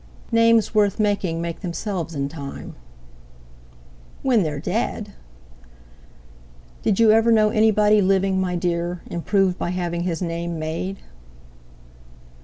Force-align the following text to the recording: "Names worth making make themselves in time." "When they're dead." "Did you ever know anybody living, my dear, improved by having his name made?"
"Names 0.31 0.73
worth 0.73 0.99
making 0.99 1.41
make 1.43 1.59
themselves 1.59 2.15
in 2.15 2.27
time." 2.27 2.73
"When 4.23 4.41
they're 4.41 4.59
dead." 4.59 5.13
"Did 6.81 6.99
you 6.99 7.11
ever 7.11 7.31
know 7.31 7.49
anybody 7.49 8.01
living, 8.01 8.41
my 8.41 8.55
dear, 8.55 9.03
improved 9.11 9.59
by 9.59 9.69
having 9.69 10.01
his 10.01 10.19
name 10.19 10.57
made?" 10.57 11.01